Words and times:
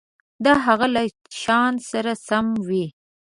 د 0.43 0.45
هغه 0.65 0.87
له 0.95 1.03
شأن 1.41 1.73
سره 1.91 2.11
سم 2.27 2.45
وي. 2.67 2.85